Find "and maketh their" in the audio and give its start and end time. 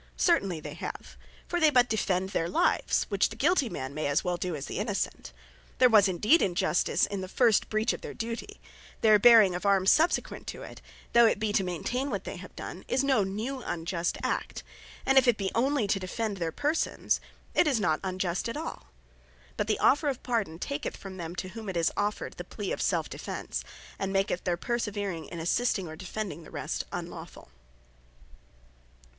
23.99-24.57